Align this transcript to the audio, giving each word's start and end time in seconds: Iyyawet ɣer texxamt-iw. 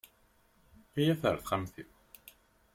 Iyyawet 0.99 1.23
ɣer 1.27 1.35
texxamt-iw. 1.37 1.89